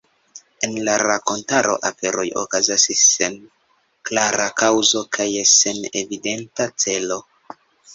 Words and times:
En 0.67 0.71
la 0.87 0.95
rakontaro 1.01 1.75
aferoj 1.91 2.25
okazas 2.45 2.87
sen 3.03 3.37
klara 4.11 4.51
kaŭzo 4.65 5.07
kaj 5.19 5.31
sen 5.55 5.89
evidenta 6.05 6.73
celo. 6.89 7.25